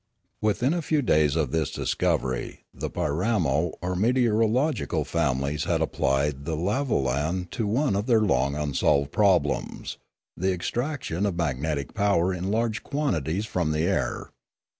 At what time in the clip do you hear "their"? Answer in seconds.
8.07-8.21